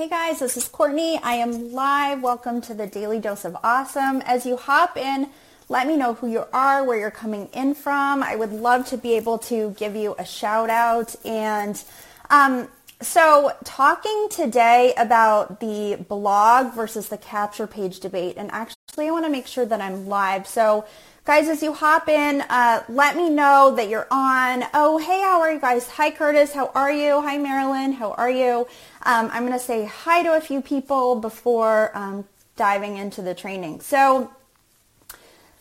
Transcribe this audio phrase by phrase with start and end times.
[0.00, 1.20] Hey guys, this is Courtney.
[1.22, 2.22] I am live.
[2.22, 4.22] Welcome to the Daily Dose of Awesome.
[4.22, 5.28] As you hop in,
[5.68, 8.22] let me know who you are, where you're coming in from.
[8.22, 11.14] I would love to be able to give you a shout out.
[11.26, 11.84] And
[12.30, 12.68] um,
[13.02, 18.36] so, talking today about the blog versus the capture page debate.
[18.38, 20.46] And actually, I want to make sure that I'm live.
[20.46, 20.84] So,
[21.26, 24.64] Guys, as you hop in, uh, let me know that you're on.
[24.72, 25.86] Oh, hey, how are you guys?
[25.90, 26.54] Hi, Curtis.
[26.54, 27.20] How are you?
[27.20, 27.92] Hi, Marilyn.
[27.92, 28.66] How are you?
[29.02, 32.24] Um, I'm going to say hi to a few people before um,
[32.56, 33.80] diving into the training.
[33.80, 34.32] So,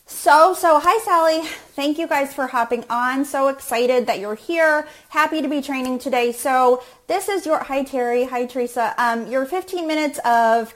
[0.06, 1.46] so, so, hi, Sally.
[1.76, 3.26] Thank you guys for hopping on.
[3.26, 4.88] So excited that you're here.
[5.10, 6.32] Happy to be training today.
[6.32, 8.24] So this is your, hi, Terry.
[8.24, 8.96] Hi, Teresa.
[8.98, 10.74] Um, your 15 minutes of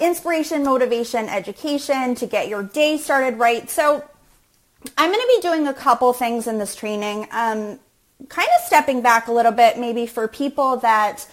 [0.00, 3.68] inspiration, motivation, education to get your day started right.
[3.70, 4.04] So
[4.98, 7.28] I'm going to be doing a couple things in this training.
[7.30, 7.78] Um,
[8.28, 11.26] kind of stepping back a little bit, maybe for people that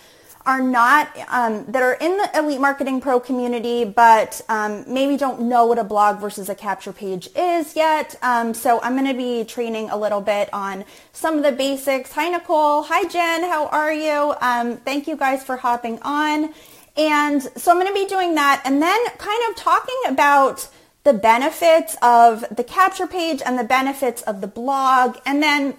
[0.46, 5.42] are not um, that are in the elite marketing pro community but um, maybe don't
[5.42, 8.16] know what a blog versus a capture page is yet.
[8.22, 12.12] Um, so i'm going to be training a little bit on some of the basics.
[12.14, 12.84] Hi nicole.
[12.84, 13.44] Hi jen.
[13.44, 14.34] How are you?
[14.42, 16.54] Um, thank you guys for hopping on
[16.98, 20.70] and so i'm going to be doing that and then kind of talking about
[21.04, 25.18] the benefits of the capture page and the benefits of the blog.
[25.26, 25.76] And then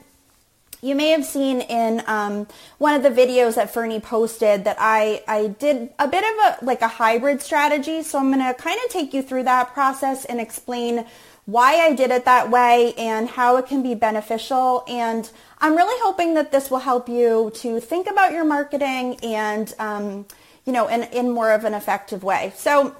[0.80, 5.22] you may have seen in um, one of the videos that Ferny posted that I,
[5.28, 8.02] I did a bit of a like a hybrid strategy.
[8.02, 11.06] So I'm going to kind of take you through that process and explain
[11.44, 14.84] why I did it that way and how it can be beneficial.
[14.88, 19.72] And I'm really hoping that this will help you to think about your marketing and,
[19.78, 20.26] um,
[20.64, 22.52] you know, in, in more of an effective way.
[22.56, 22.96] So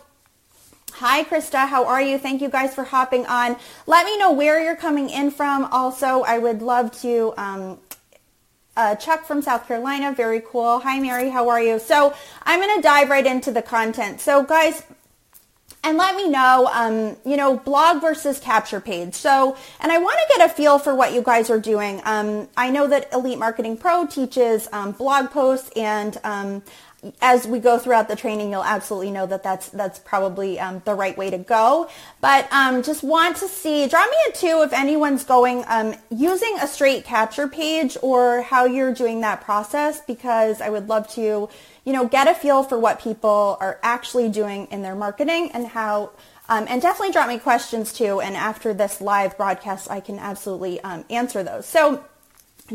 [0.97, 1.67] Hi, Krista.
[1.67, 2.19] How are you?
[2.19, 3.57] Thank you guys for hopping on.
[3.87, 5.65] Let me know where you're coming in from.
[5.65, 7.79] Also, I would love to um,
[8.77, 10.13] uh, Chuck from South Carolina.
[10.13, 10.81] Very cool.
[10.81, 11.31] Hi, Mary.
[11.31, 11.79] How are you?
[11.79, 14.21] So I'm going to dive right into the content.
[14.21, 14.83] So guys,
[15.83, 19.15] and let me know, um, you know, blog versus capture page.
[19.15, 22.01] So, and I want to get a feel for what you guys are doing.
[22.05, 26.63] Um, I know that Elite Marketing Pro teaches um, blog posts and um,
[27.21, 30.95] as we go throughout the training, you'll absolutely know that that's that's probably um, the
[30.95, 31.89] right way to go.
[32.21, 36.57] But um, just want to see, draw me a two if anyone's going um, using
[36.61, 41.49] a straight capture page or how you're doing that process, because I would love to,
[41.85, 45.67] you know, get a feel for what people are actually doing in their marketing and
[45.67, 46.11] how.
[46.49, 48.21] Um, and definitely drop me questions too.
[48.21, 51.67] And after this live broadcast, I can absolutely um, answer those.
[51.67, 52.05] So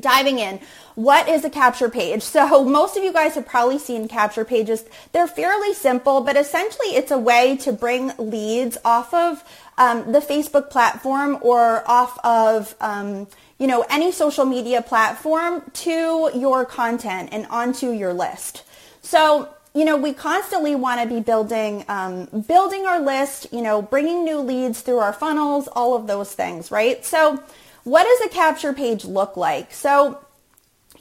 [0.01, 0.59] diving in
[0.95, 2.23] what is a capture page?
[2.23, 4.83] So most of you guys have probably seen capture pages.
[5.11, 9.43] They're fairly simple but essentially it's a way to bring leads off of
[9.77, 13.27] um, the facebook platform or off of um,
[13.59, 18.63] you know any social media platform to your content and onto your list.
[19.01, 23.81] So you know we constantly want to be building um, building our list you know
[23.81, 27.05] bringing new leads through our funnels all of those things right?
[27.05, 27.41] So
[27.87, 29.73] what does a capture page look like?
[29.73, 30.19] So,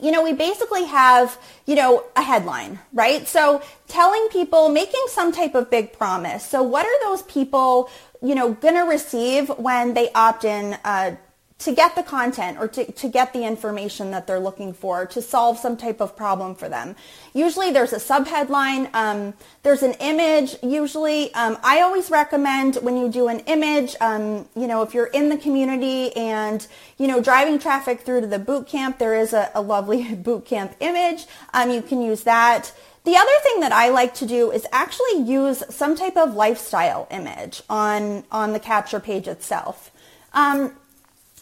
[0.01, 1.37] you know, we basically have,
[1.67, 3.27] you know, a headline, right?
[3.27, 6.47] So telling people, making some type of big promise.
[6.47, 7.91] So what are those people,
[8.23, 11.17] you know, going to receive when they opt in uh,
[11.59, 15.23] to get the content or to, to get the information that they're looking for to
[15.23, 16.95] solve some type of problem for them.
[17.33, 20.57] Usually there's a subheadline, um, there's an image.
[20.63, 25.07] Usually um, I always recommend when you do an image, um, you know, if you're
[25.07, 26.67] in the community and,
[26.99, 30.45] you know, driving traffic through to the boot camp, there is a, a lovely boot
[30.45, 31.25] camp image.
[31.55, 32.71] Um, you can use that.
[33.05, 37.07] The other thing that I like to do is actually use some type of lifestyle
[37.11, 39.91] image on, on the capture page itself.
[40.35, 40.73] Um,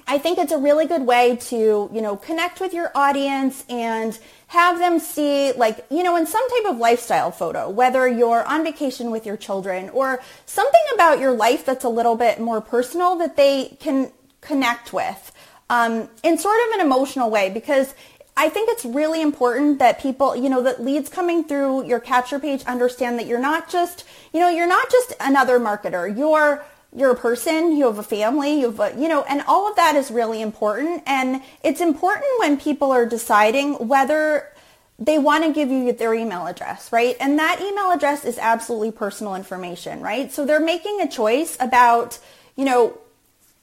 [0.06, 4.18] I think it's a really good way to, you know, connect with your audience and
[4.48, 8.64] have them see like, you know, in some type of lifestyle photo, whether you're on
[8.64, 13.16] vacation with your children or something about your life that's a little bit more personal
[13.16, 14.12] that they can
[14.42, 15.32] connect with
[15.70, 17.94] um, in sort of an emotional way because
[18.36, 22.38] I think it's really important that people, you know, that leads coming through your capture
[22.38, 26.16] page understand that you're not just, you know, you're not just another marketer.
[26.16, 26.64] You're
[26.94, 29.76] you're a person, you have a family, you have a, you know, and all of
[29.76, 31.02] that is really important.
[31.06, 34.52] And it's important when people are deciding whether
[34.98, 37.16] they want to give you their email address, right?
[37.18, 40.32] And that email address is absolutely personal information, right?
[40.32, 42.20] So they're making a choice about,
[42.54, 42.96] you know,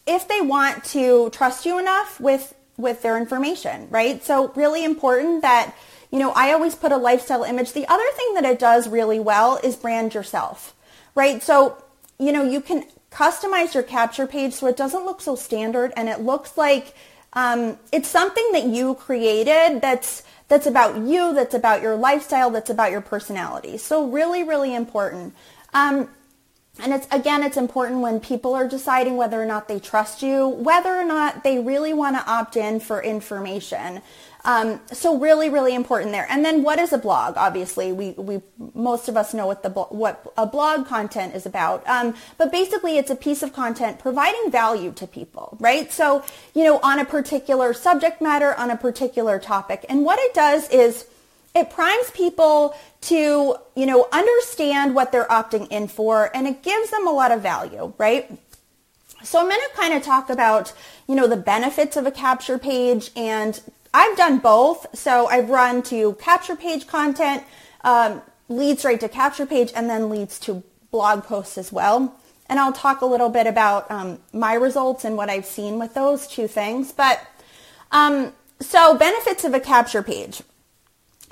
[0.05, 4.23] if they want to trust you enough with with their information, right?
[4.23, 5.75] So really important that,
[6.09, 7.73] you know, I always put a lifestyle image.
[7.73, 10.73] The other thing that it does really well is brand yourself,
[11.13, 11.43] right?
[11.43, 11.81] So,
[12.17, 16.07] you know, you can customize your capture page so it doesn't look so standard and
[16.09, 16.93] it looks like
[17.33, 22.69] um, it's something that you created that's that's about you, that's about your lifestyle, that's
[22.69, 23.77] about your personality.
[23.77, 25.33] So really, really important.
[25.73, 26.09] Um,
[26.79, 30.47] and it's again, it's important when people are deciding whether or not they trust you,
[30.47, 34.01] whether or not they really want to opt in for information.
[34.43, 36.25] Um, so really, really important there.
[36.29, 37.35] And then what is a blog?
[37.37, 38.41] Obviously, we, we
[38.73, 41.87] most of us know what the what a blog content is about.
[41.87, 45.91] Um, but basically, it's a piece of content providing value to people, right?
[45.91, 46.23] So
[46.55, 50.67] you know, on a particular subject matter, on a particular topic, and what it does
[50.69, 51.05] is
[51.53, 56.89] it primes people to you know understand what they're opting in for, and it gives
[56.89, 58.31] them a lot of value, right?
[59.23, 60.73] So I'm going to kind of talk about,
[61.07, 63.61] you know, the benefits of a capture page and
[63.93, 64.87] I've done both.
[64.97, 67.43] So I've run to capture page content,
[67.83, 72.15] um, leads right to capture page, and then leads to blog posts as well.
[72.47, 75.93] And I'll talk a little bit about um, my results and what I've seen with
[75.93, 76.91] those two things.
[76.91, 77.25] But
[77.91, 80.41] um, so benefits of a capture page.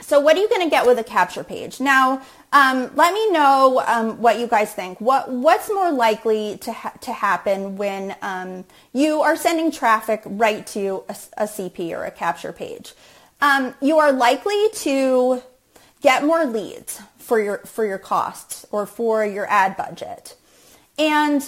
[0.02, 1.82] So what are you going to get with a capture page?
[1.82, 5.00] Now, um, let me know um, what you guys think.
[5.00, 10.66] What what's more likely to ha- to happen when um, you are sending traffic right
[10.68, 12.94] to a, a CP or a capture page?
[13.42, 15.44] Um, you are likely to
[16.02, 20.36] get more leads for your for your costs or for your ad budget,
[20.98, 21.48] and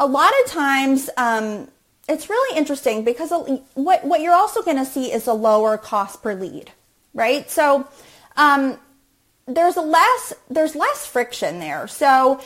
[0.00, 1.68] a lot of times um,
[2.08, 3.30] it's really interesting because
[3.74, 6.70] what what you're also going to see is a lower cost per lead,
[7.12, 7.50] right?
[7.50, 7.86] So
[8.38, 8.78] um,
[9.48, 11.88] there's less there's less friction there.
[11.88, 12.40] So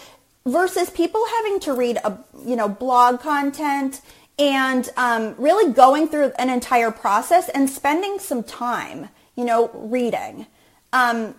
[0.47, 2.17] versus people having to read a
[2.47, 4.01] you know blog content
[4.39, 10.47] and um, really going through an entire process and spending some time you know reading.
[10.93, 11.35] Um,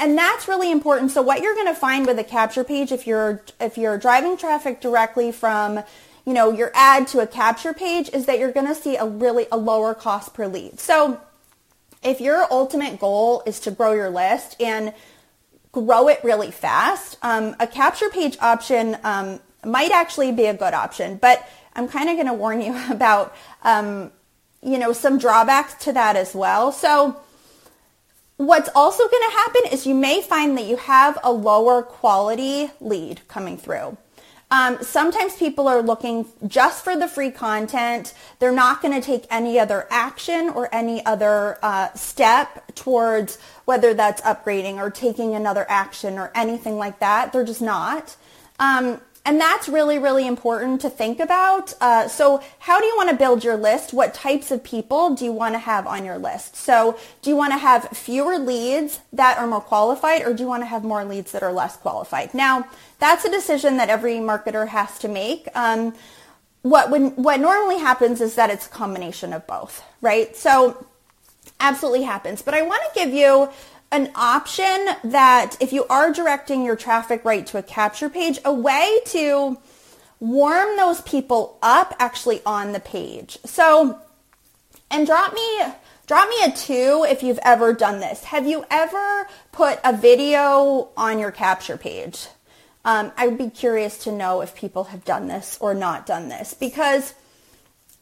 [0.00, 1.10] and that's really important.
[1.10, 4.36] So what you're going to find with a capture page, if you're if you're driving
[4.36, 5.82] traffic directly from
[6.26, 9.06] you know your ad to a capture page, is that you're going to see a
[9.06, 10.78] really a lower cost per lead.
[10.78, 11.20] So
[12.02, 14.92] if your ultimate goal is to grow your list and
[15.72, 20.74] grow it really fast, um, a capture page option um, might actually be a good
[20.74, 21.16] option.
[21.16, 24.10] But I'm kind of going to warn you about, um,
[24.62, 26.72] you know, some drawbacks to that as well.
[26.72, 27.20] So
[28.36, 32.70] what's also going to happen is you may find that you have a lower quality
[32.80, 33.96] lead coming through.
[34.50, 38.14] Um, sometimes people are looking just for the free content.
[38.38, 43.92] They're not going to take any other action or any other uh, step towards whether
[43.92, 47.32] that's upgrading or taking another action or anything like that.
[47.32, 48.16] They're just not.
[48.58, 51.74] Um, and that's really, really important to think about.
[51.82, 53.92] Uh, so how do you want to build your list?
[53.92, 56.56] What types of people do you want to have on your list?
[56.56, 60.48] So do you want to have fewer leads that are more qualified or do you
[60.48, 62.32] want to have more leads that are less qualified?
[62.32, 62.68] Now,
[63.00, 65.46] that's a decision that every marketer has to make.
[65.54, 65.94] Um,
[66.62, 70.34] what, what normally happens is that it's a combination of both, right?
[70.34, 70.86] So
[71.60, 72.40] absolutely happens.
[72.40, 73.50] But I want to give you
[73.90, 78.52] an option that if you are directing your traffic right to a capture page, a
[78.52, 79.58] way to
[80.20, 83.38] warm those people up actually on the page.
[83.44, 83.98] So,
[84.90, 85.62] and drop me
[86.06, 88.24] drop me a 2 if you've ever done this.
[88.24, 92.28] Have you ever put a video on your capture page?
[92.84, 96.30] Um, I would be curious to know if people have done this or not done
[96.30, 97.12] this because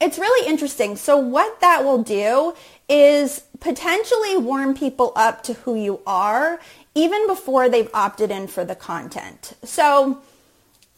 [0.00, 0.96] it's really interesting.
[0.96, 2.54] So what that will do
[2.88, 6.60] is potentially warm people up to who you are
[6.94, 9.54] even before they've opted in for the content.
[9.64, 10.22] So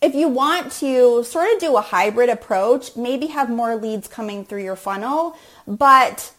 [0.00, 4.44] if you want to sort of do a hybrid approach, maybe have more leads coming
[4.44, 6.32] through your funnel, but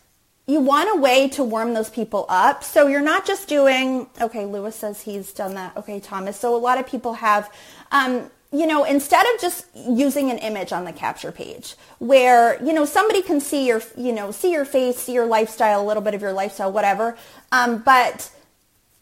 [0.48, 2.63] you want a way to warm those people up.
[2.63, 5.77] So you're not just doing, okay, Lewis says he's done that.
[5.77, 6.39] Okay, Thomas.
[6.39, 7.53] So a lot of people have,
[7.91, 12.74] um, you know, instead of just using an image on the capture page where, you
[12.74, 16.01] know, somebody can see your, you know, see your face, see your lifestyle, a little
[16.01, 17.15] bit of your lifestyle, whatever.
[17.51, 18.32] Um, but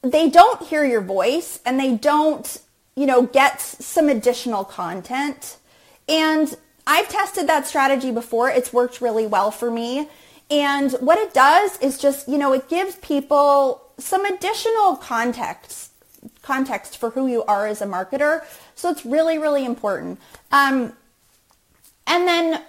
[0.02, 2.60] they don't hear your voice and they don't,
[2.96, 5.58] you know, get some additional content.
[6.10, 6.54] And
[6.86, 8.50] I've tested that strategy before.
[8.50, 10.10] It's worked really well for me.
[10.50, 15.87] And what it does is just, you know, it gives people some additional context,
[16.48, 18.34] context for who you are as a marketer.
[18.76, 20.20] So it's really, really important.
[20.52, 20.94] Um,
[22.08, 22.64] and then,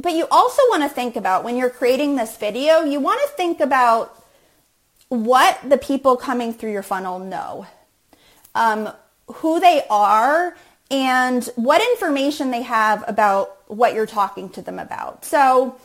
[0.00, 3.28] but you also want to think about when you're creating this video, you want to
[3.36, 4.14] think about
[5.08, 7.66] what the people coming through your funnel know,
[8.54, 8.92] um,
[9.26, 10.56] who they are,
[10.90, 15.24] and what information they have about what you're talking to them about.
[15.24, 15.76] So,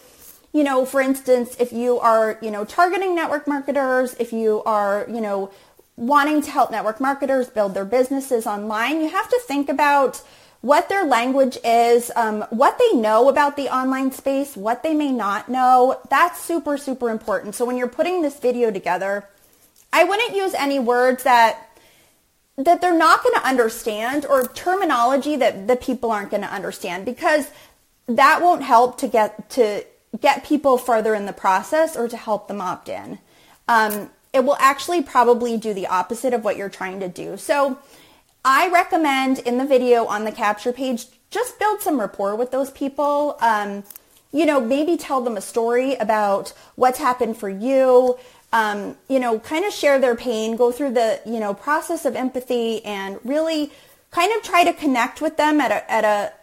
[0.53, 5.05] you know, for instance, if you are, you know, targeting network marketers, if you are,
[5.09, 5.49] you know,
[5.95, 10.21] wanting to help network marketers build their businesses online, you have to think about
[10.61, 15.11] what their language is, um, what they know about the online space, what they may
[15.11, 15.99] not know.
[16.09, 17.55] That's super, super important.
[17.55, 19.27] So when you're putting this video together,
[19.91, 21.69] I wouldn't use any words that
[22.55, 27.03] that they're not going to understand or terminology that the people aren't going to understand
[27.03, 27.49] because
[28.07, 29.83] that won't help to get to
[30.19, 33.19] get people further in the process or to help them opt in.
[33.67, 37.37] Um, it will actually probably do the opposite of what you're trying to do.
[37.37, 37.77] So
[38.43, 42.71] I recommend in the video on the capture page, just build some rapport with those
[42.71, 43.37] people.
[43.39, 43.83] Um,
[44.31, 48.17] you know, maybe tell them a story about what's happened for you.
[48.51, 52.15] Um, you know, kind of share their pain, go through the, you know, process of
[52.15, 53.71] empathy and really
[54.11, 56.33] kind of try to connect with them at a, at a,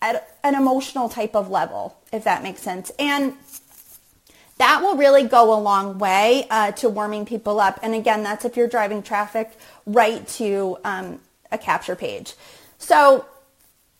[0.00, 2.90] at an emotional type of level, if that makes sense.
[2.98, 3.34] And
[4.62, 7.80] that will really go a long way uh, to warming people up.
[7.82, 9.50] And again, that's if you're driving traffic
[9.86, 11.18] right to um,
[11.50, 12.34] a capture page.
[12.78, 13.26] So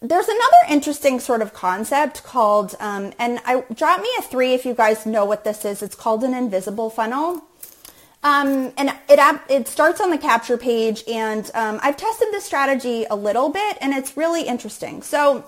[0.00, 4.64] there's another interesting sort of concept called, um, and I drop me a three if
[4.64, 5.82] you guys know what this is.
[5.82, 7.42] It's called an invisible funnel.
[8.22, 13.04] Um, and it it starts on the capture page, and um, I've tested this strategy
[13.10, 15.02] a little bit, and it's really interesting.
[15.02, 15.44] So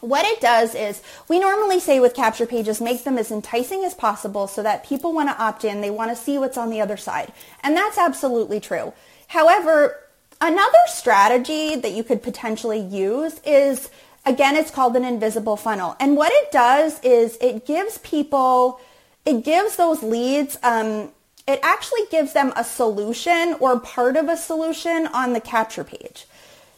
[0.00, 3.94] what it does is we normally say with capture pages, make them as enticing as
[3.94, 5.80] possible so that people want to opt in.
[5.80, 7.32] They want to see what's on the other side.
[7.62, 8.92] And that's absolutely true.
[9.28, 10.00] However,
[10.40, 13.90] another strategy that you could potentially use is,
[14.26, 15.96] again, it's called an invisible funnel.
[15.98, 18.80] And what it does is it gives people,
[19.24, 21.10] it gives those leads, um,
[21.46, 26.26] it actually gives them a solution or part of a solution on the capture page.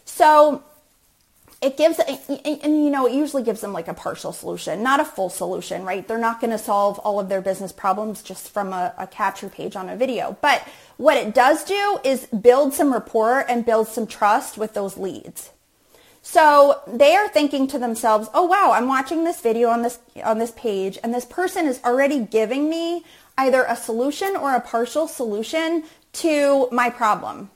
[0.04, 0.62] So
[1.62, 5.04] it gives and, you know it usually gives them like a partial solution not a
[5.04, 6.06] full solution right?
[6.06, 9.48] They're not going to solve all of their business problems just from a, a, capture
[9.48, 10.36] page on a video.
[10.40, 14.96] But what it does do is build some rapport and build some trust with those
[14.96, 15.50] leads.
[16.22, 20.38] So they are thinking to themselves oh wow i'm watching this video on this on
[20.38, 23.04] this page and this person is already giving me
[23.38, 25.84] either a solution or a partial solution
[26.14, 27.50] to my problem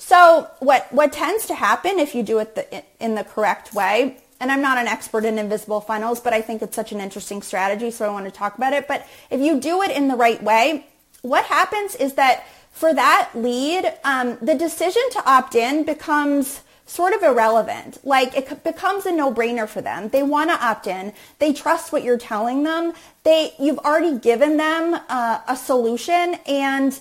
[0.00, 4.16] so what, what tends to happen if you do it the, in the correct way,
[4.40, 7.42] and I'm not an expert in invisible funnels, but I think it's such an interesting
[7.42, 8.88] strategy, so I want to talk about it.
[8.88, 10.86] But if you do it in the right way,
[11.20, 17.12] what happens is that for that lead, um, the decision to opt in becomes sort
[17.12, 17.98] of irrelevant.
[18.02, 20.08] Like it becomes a no-brainer for them.
[20.08, 21.12] They want to opt in.
[21.38, 22.94] They trust what you're telling them.
[23.22, 26.98] They, you've already given them uh, a solution and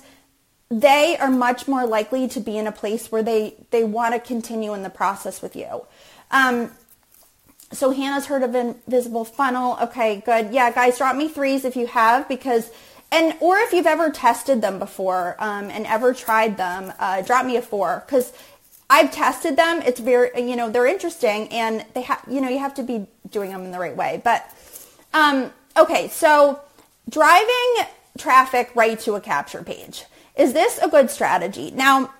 [0.70, 4.20] they are much more likely to be in a place where they, they want to
[4.20, 5.86] continue in the process with you.
[6.32, 6.72] Um,
[7.72, 9.78] so Hannah's heard of invisible funnel.
[9.82, 10.52] Okay, good.
[10.52, 12.72] Yeah, guys, drop me threes if you have because,
[13.12, 17.46] and or if you've ever tested them before um, and ever tried them, uh, drop
[17.46, 18.32] me a four because
[18.90, 19.82] I've tested them.
[19.84, 23.08] It's very, you know, they're interesting and they have, you know, you have to be
[23.30, 24.22] doing them in the right way.
[24.24, 24.52] But
[25.14, 26.60] um, okay, so
[27.08, 27.86] driving
[28.18, 30.06] traffic right to a capture page.
[30.40, 31.70] Is this a good strategy?
[31.70, 32.14] Now,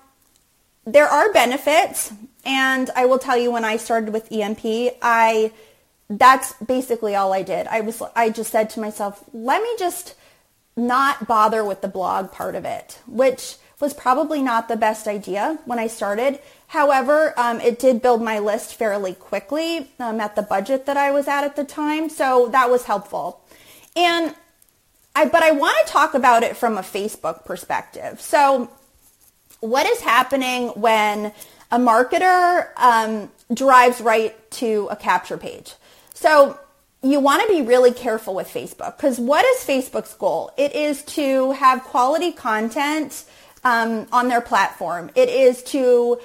[0.84, 2.12] there are benefits,
[2.44, 4.60] and I will tell you when I started with EMP,
[5.00, 5.52] I
[6.10, 7.66] that's basically all I did.
[7.68, 10.16] I was I just said to myself, let me just
[10.76, 15.58] not bother with the blog part of it, which was probably not the best idea
[15.64, 16.40] when I started.
[16.66, 21.10] However, um, it did build my list fairly quickly um, at the budget that I
[21.10, 23.40] was at at the time, so that was helpful.
[23.96, 24.34] And
[25.14, 28.20] I, but I want to talk about it from a Facebook perspective.
[28.20, 28.70] So
[29.60, 31.32] what is happening when
[31.70, 35.74] a marketer um, drives right to a capture page?
[36.14, 36.58] So
[37.02, 40.52] you want to be really careful with Facebook because what is Facebook's goal?
[40.56, 43.24] It is to have quality content
[43.64, 45.10] um, on their platform.
[45.14, 46.20] It is to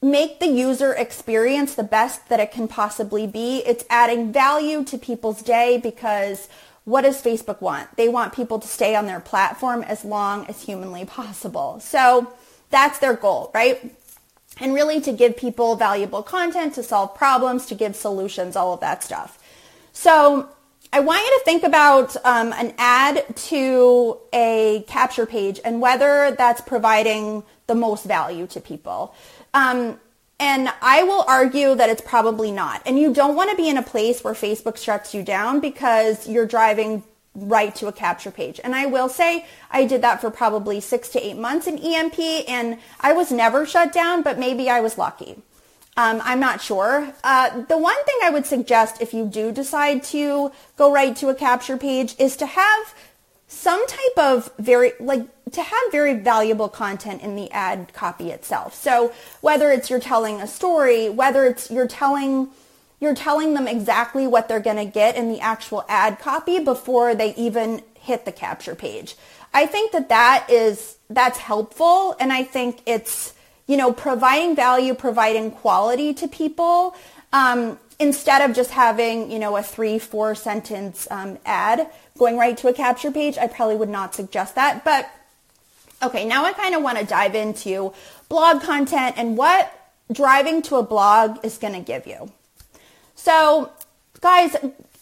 [0.00, 3.62] make the user experience the best that it can possibly be.
[3.66, 6.48] It's adding value to people's day because
[6.84, 7.96] what does Facebook want?
[7.96, 11.80] They want people to stay on their platform as long as humanly possible.
[11.80, 12.32] So
[12.70, 13.94] that's their goal, right?
[14.60, 18.80] And really to give people valuable content, to solve problems, to give solutions, all of
[18.80, 19.38] that stuff.
[19.92, 20.48] So
[20.92, 26.36] I want you to think about um, an ad to a capture page and whether
[26.38, 29.14] that's providing the most value to people.
[29.54, 29.98] Um,
[30.40, 32.82] and I will argue that it's probably not.
[32.86, 36.28] And you don't want to be in a place where Facebook shuts you down because
[36.28, 38.60] you're driving right to a capture page.
[38.62, 42.18] And I will say I did that for probably six to eight months in EMP
[42.48, 45.36] and I was never shut down, but maybe I was lucky.
[45.96, 47.12] Um, I'm not sure.
[47.22, 51.28] Uh, the one thing I would suggest if you do decide to go right to
[51.28, 52.94] a capture page is to have
[53.54, 58.74] some type of very like to have very valuable content in the ad copy itself.
[58.74, 62.48] So whether it's you're telling a story, whether it's you're telling
[63.00, 67.14] you're telling them exactly what they're going to get in the actual ad copy before
[67.14, 69.16] they even hit the capture page.
[69.52, 73.34] I think that that is that's helpful and I think it's
[73.66, 76.94] you know providing value, providing quality to people
[77.32, 82.56] um, instead of just having you know a three four sentence um, ad going right
[82.58, 83.38] to a capture page.
[83.38, 85.10] I probably would not suggest that, but
[86.02, 87.92] okay, now I kind of want to dive into
[88.28, 89.72] blog content and what
[90.12, 92.30] driving to a blog is going to give you.
[93.14, 93.70] So,
[94.20, 94.52] guys,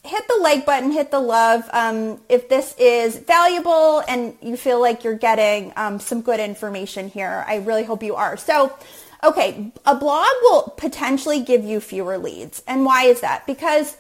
[0.05, 4.81] hit the like button, hit the love um, if this is valuable and you feel
[4.81, 7.45] like you're getting um, some good information here.
[7.47, 8.37] I really hope you are.
[8.37, 8.77] So,
[9.23, 12.63] okay, a blog will potentially give you fewer leads.
[12.67, 13.47] And why is that?
[13.47, 13.97] Because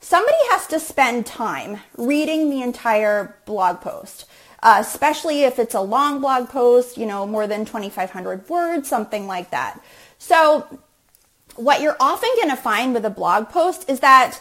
[0.00, 4.26] somebody has to spend time reading the entire blog post.
[4.62, 9.26] Uh, especially if it's a long blog post, you know, more than 2,500 words, something
[9.26, 9.80] like that.
[10.18, 10.80] So
[11.56, 14.38] what you're often going to find with a blog post is that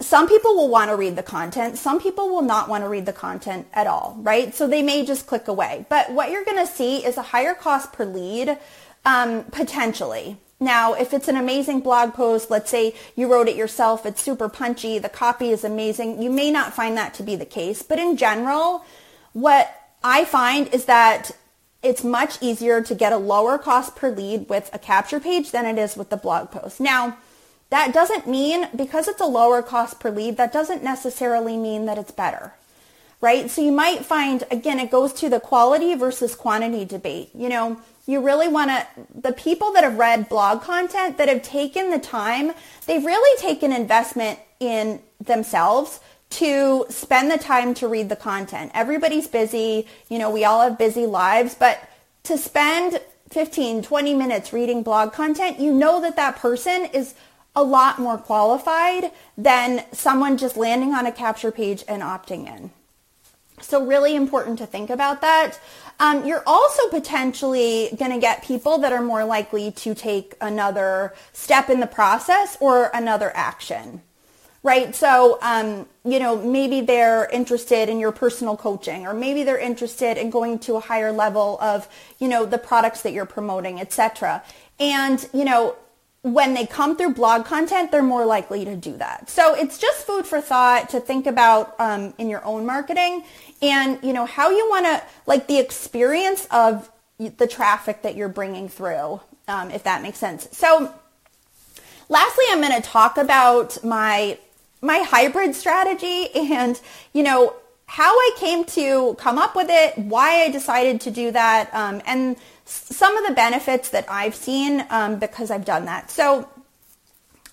[0.00, 1.78] some people will want to read the content.
[1.78, 4.54] Some people will not want to read the content at all, right?
[4.54, 5.86] So they may just click away.
[5.88, 8.58] But what you're going to see is a higher cost per lead,
[9.04, 10.36] um, potentially.
[10.60, 14.48] Now, if it's an amazing blog post, let's say you wrote it yourself, it's super
[14.48, 17.82] punchy, the copy is amazing, you may not find that to be the case.
[17.82, 18.84] But in general,
[19.32, 21.32] what I find is that
[21.82, 25.66] it's much easier to get a lower cost per lead with a capture page than
[25.66, 26.80] it is with the blog post.
[26.80, 27.18] Now,
[27.70, 31.98] that doesn't mean, because it's a lower cost per lead, that doesn't necessarily mean that
[31.98, 32.54] it's better,
[33.20, 33.50] right?
[33.50, 37.30] So you might find, again, it goes to the quality versus quantity debate.
[37.34, 41.42] You know, you really want to, the people that have read blog content that have
[41.42, 42.52] taken the time,
[42.86, 48.70] they've really taken investment in themselves to spend the time to read the content.
[48.74, 49.86] Everybody's busy.
[50.08, 51.78] You know, we all have busy lives, but
[52.24, 57.14] to spend 15, 20 minutes reading blog content, you know that that person is
[57.56, 62.70] a lot more qualified than someone just landing on a capture page and opting in.
[63.64, 65.58] So really important to think about that.
[66.00, 71.14] Um, you're also potentially going to get people that are more likely to take another
[71.32, 74.02] step in the process or another action
[74.64, 74.96] right?
[74.96, 80.16] So, um, you know, maybe they're interested in your personal coaching, or maybe they're interested
[80.16, 81.86] in going to a higher level of,
[82.18, 84.42] you know, the products that you're promoting, etc.
[84.80, 85.76] And, you know,
[86.24, 89.28] when they come through blog content, they're more likely to do that.
[89.28, 93.24] So it's just food for thought to think about um, in your own marketing
[93.60, 98.30] and, you know, how you want to, like the experience of the traffic that you're
[98.30, 100.48] bringing through, um, if that makes sense.
[100.50, 100.94] So
[102.08, 104.38] lastly, I'm going to talk about my,
[104.80, 106.80] my hybrid strategy and,
[107.12, 111.30] you know, how I came to come up with it, why I decided to do
[111.32, 116.10] that, um, and some of the benefits that I've seen um, because I've done that.
[116.10, 116.48] So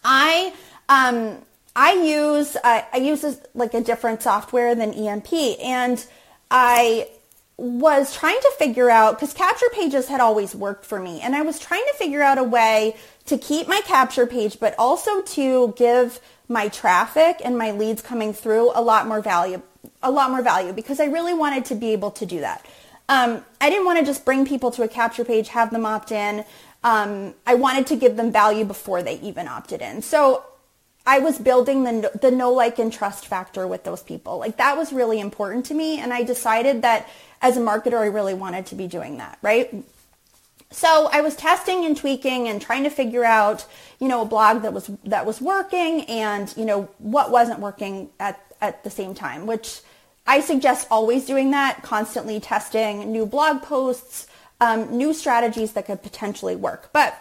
[0.04, 0.54] I
[0.89, 1.38] um,
[1.76, 6.06] I use uh, I use like a different software than EMP, and
[6.50, 7.08] I
[7.58, 11.41] was trying to figure out because capture pages had always worked for me, and I
[11.41, 12.95] was trying to figure out a way
[13.26, 18.34] to keep my capture page, but also to give my traffic and my leads coming
[18.34, 19.62] through a lot more value,
[20.04, 22.65] a lot more value because I really wanted to be able to do that.
[23.12, 26.13] Um, I didn't want to just bring people to a capture page, have them opt
[26.13, 26.45] in.
[26.82, 30.02] Um, I wanted to give them value before they even opted in.
[30.02, 30.45] So
[31.06, 34.38] I was building the, the know, like, and trust factor with those people.
[34.38, 36.00] Like that was really important to me.
[36.00, 37.10] And I decided that
[37.41, 39.84] as a marketer, I really wanted to be doing that, right?
[40.69, 43.65] So I was testing and tweaking and trying to figure out,
[44.00, 48.10] you know, a blog that was, that was working and, you know, what wasn't working
[48.21, 49.82] at, at the same time, which
[50.25, 54.27] I suggest always doing that, constantly testing new blog posts,
[54.60, 56.89] um, new strategies that could potentially work.
[56.93, 57.17] But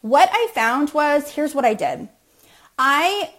[0.00, 2.08] what I found was, here's what I did.
[2.78, 3.34] I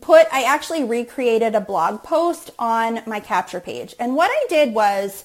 [0.00, 3.94] put, I actually recreated a blog post on my capture page.
[3.98, 5.24] And what I did was,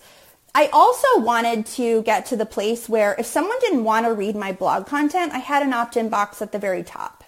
[0.53, 4.35] I also wanted to get to the place where if someone didn't want to read
[4.35, 7.23] my blog content, I had an opt-in box at the very top.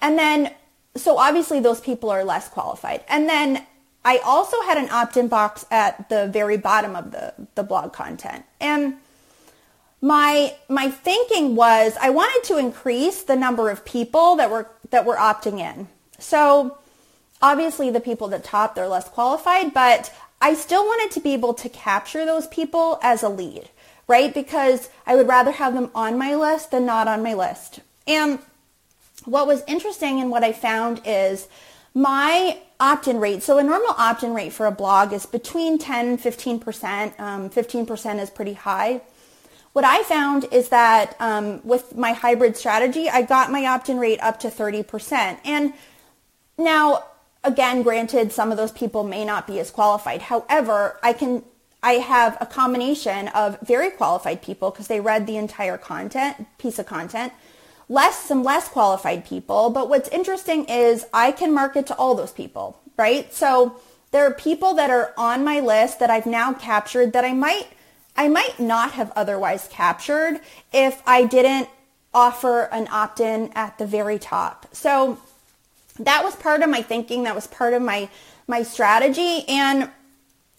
[0.00, 0.54] And then,
[0.94, 3.02] so obviously those people are less qualified.
[3.08, 3.66] And then
[4.06, 8.44] I also had an opt-in box at the very bottom of the, the blog content.
[8.60, 8.94] And
[10.00, 15.04] my my thinking was I wanted to increase the number of people that were that
[15.04, 15.88] were opting in.
[16.20, 16.78] So
[17.42, 21.54] obviously the people that top they're less qualified, but I still wanted to be able
[21.54, 23.70] to capture those people as a lead,
[24.06, 24.32] right?
[24.32, 27.80] Because I would rather have them on my list than not on my list.
[28.06, 28.38] And
[29.24, 31.48] what was interesting and what I found is
[31.92, 37.20] my opt-in rate, so a normal opt-in rate for a blog is between 10, 15%.
[37.20, 39.00] Um, 15% is pretty high.
[39.72, 44.20] What I found is that um, with my hybrid strategy, I got my opt-in rate
[44.22, 45.38] up to 30%.
[45.44, 45.74] And
[46.56, 47.04] now,
[47.44, 50.22] again, granted, some of those people may not be as qualified.
[50.22, 51.44] However, I can
[51.82, 56.80] I have a combination of very qualified people because they read the entire content, piece
[56.80, 57.32] of content,
[57.88, 59.70] less some less qualified people.
[59.70, 63.32] But what's interesting is I can market to all those people, right?
[63.32, 67.32] So there are people that are on my list that I've now captured that I
[67.32, 67.68] might
[68.18, 70.40] I might not have otherwise captured
[70.72, 71.68] if I didn't
[72.14, 74.66] offer an opt-in at the very top.
[74.72, 75.20] So
[75.98, 77.24] that was part of my thinking.
[77.24, 78.08] That was part of my
[78.46, 79.44] my strategy.
[79.48, 79.90] And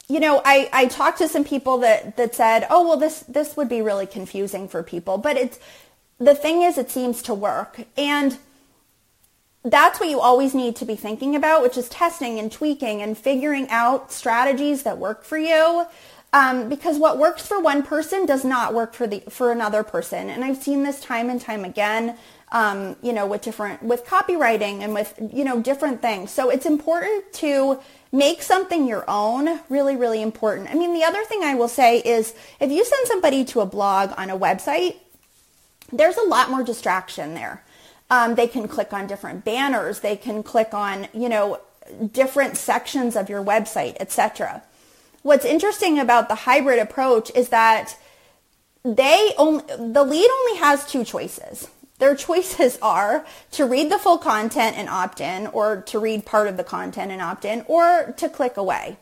[0.10, 3.58] you know, I, I talked to some people that, that said, oh, well, this, this
[3.58, 5.18] would be really confusing for people.
[5.18, 5.60] But it's,
[6.20, 7.80] the thing is, it seems to work.
[7.96, 8.38] And
[9.64, 13.18] that's what you always need to be thinking about, which is testing and tweaking and
[13.18, 15.86] figuring out strategies that work for you.
[16.34, 20.30] Um, because what works for one person does not work for the for another person,
[20.30, 22.18] and I've seen this time and time again.
[22.50, 26.32] Um, you know, with different with copywriting and with you know different things.
[26.32, 27.80] So it's important to
[28.12, 29.62] make something your own.
[29.70, 30.70] Really, really important.
[30.70, 33.66] I mean, the other thing I will say is if you send somebody to a
[33.66, 34.98] blog on a website,
[35.92, 37.64] there's a lot more distraction there.
[38.10, 40.00] Um, they can click on different banners.
[40.00, 41.60] They can click on you know
[42.12, 44.64] different sections of your website, etc
[45.28, 47.98] what's interesting about the hybrid approach is that
[48.84, 51.68] they only, the lead only has two choices.
[52.00, 56.48] Their choices are to read the full content and opt in, or to read part
[56.48, 58.98] of the content and opt in, or to click away.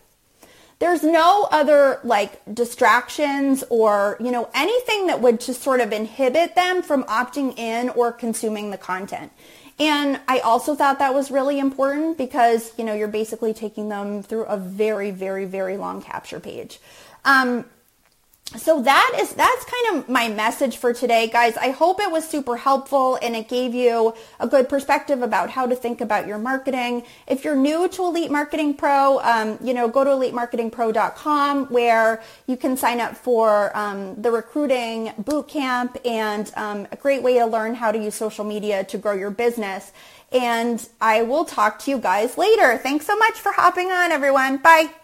[0.79, 6.55] There's no other like distractions or, you know, anything that would just sort of inhibit
[6.55, 9.31] them from opting in or consuming the content.
[9.77, 14.23] And I also thought that was really important because, you know, you're basically taking them
[14.23, 16.79] through a very, very, very long capture page.
[17.25, 17.65] Um,
[18.53, 21.57] so that is that's kind of my message for today guys.
[21.57, 25.65] I hope it was super helpful and it gave you a good perspective about how
[25.65, 27.03] to think about your marketing.
[27.27, 32.55] If you're new to elite marketing pro um, you know go to elitemarketingpro.com where you
[32.55, 37.45] can sign up for um, the recruiting boot camp and um, a great way to
[37.45, 39.91] learn how to use social media to grow your business.
[40.31, 42.77] And i will talk to you guys later.
[42.77, 44.57] Thanks so much for hopping on everyone.
[44.57, 44.95] Bye